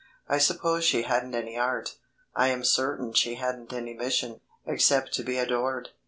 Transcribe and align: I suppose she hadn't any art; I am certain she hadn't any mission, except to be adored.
I 0.27 0.39
suppose 0.39 0.83
she 0.83 1.03
hadn't 1.03 1.35
any 1.35 1.59
art; 1.59 1.97
I 2.35 2.47
am 2.47 2.63
certain 2.63 3.13
she 3.13 3.35
hadn't 3.35 3.71
any 3.71 3.93
mission, 3.93 4.41
except 4.65 5.13
to 5.13 5.23
be 5.23 5.37
adored. 5.37 5.89